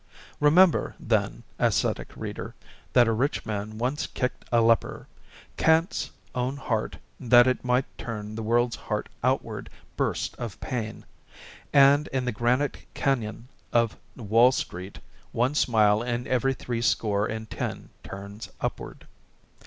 Remember, 0.39 0.95
then, 0.99 1.43
ascetic 1.59 2.11
reader, 2.15 2.55
that 2.91 3.07
a 3.07 3.11
rich 3.11 3.45
man 3.45 3.77
once 3.77 4.07
kicked 4.07 4.45
a 4.51 4.59
leper; 4.59 5.05
Kant's 5.57 6.09
own 6.33 6.57
heart, 6.57 6.97
that 7.19 7.45
it 7.45 7.63
might 7.63 7.85
turn 7.99 8.33
the 8.33 8.41
world's 8.41 8.75
heart 8.75 9.09
outward, 9.23 9.69
burst 9.95 10.35
of 10.37 10.59
pain; 10.59 11.05
and 11.71 12.07
in 12.07 12.25
the 12.25 12.31
granite 12.31 12.77
cañon 12.95 13.43
of 13.71 13.95
Wall 14.15 14.51
Street, 14.51 14.97
one 15.33 15.53
smile 15.53 16.01
in 16.01 16.25
every 16.25 16.55
three 16.55 16.81
score 16.81 17.27
and 17.27 17.47
ten 17.51 17.91
turns 18.03 18.49
upward. 18.59 19.05